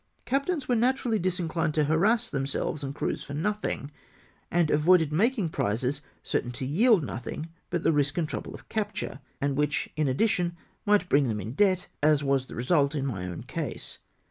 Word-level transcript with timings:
Captains 0.25 0.67
were 0.67 0.75
naturally 0.75 1.19
disinclined 1.19 1.75
to 1.75 1.83
harass 1.83 2.27
themselves 2.27 2.81
and 2.83 2.95
crews 2.95 3.23
for 3.23 3.35
nothing, 3.35 3.91
and 4.49 4.71
avoided 4.71 5.13
making 5.13 5.47
prizes 5.49 6.01
certain 6.23 6.49
to 6.53 6.65
yield 6.65 7.03
nothing 7.03 7.49
but 7.69 7.83
the 7.83 7.91
risk 7.93 8.17
and 8.17 8.27
trouble 8.27 8.55
of 8.55 8.67
capture, 8.67 9.19
and 9.39 9.55
which, 9.55 9.89
in 9.95 10.07
addition, 10.07 10.57
might 10.87 11.07
bring 11.07 11.27
them 11.27 11.39
in 11.39 11.51
debt, 11.51 11.85
as 12.01 12.23
was 12.23 12.47
the 12.47 12.55
result 12.55 12.95
in 12.95 13.05
my 13.05 13.27
own 13.27 13.43
case. 13.43 13.99